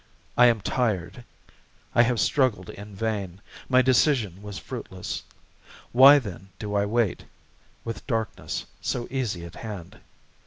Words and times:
I 0.35 0.47
am 0.47 0.61
tired. 0.61 1.23
I 1.93 2.01
have 2.01 2.19
struggled 2.19 2.71
in 2.71 2.95
vain, 2.95 3.39
my 3.69 3.83
decision 3.83 4.41
was 4.41 4.57
fruitless, 4.57 5.21
Why 5.91 6.17
then 6.17 6.49
do 6.57 6.73
I 6.73 6.87
wait? 6.87 7.25
with 7.85 8.07
darkness, 8.07 8.65
so 8.81 9.07
easy, 9.11 9.45
at 9.45 9.57
hand!... 9.57 9.99